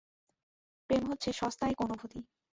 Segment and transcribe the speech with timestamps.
[0.89, 2.19] প্রেম হচ্ছে সস্তা এক অনুভূতি!